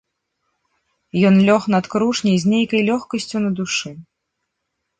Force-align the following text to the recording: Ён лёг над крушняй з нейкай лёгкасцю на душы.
Ён 1.29 1.35
лёг 1.49 1.67
над 1.75 1.85
крушняй 1.93 2.37
з 2.47 2.55
нейкай 2.55 2.81
лёгкасцю 2.89 3.37
на 3.47 3.51
душы. 3.63 3.89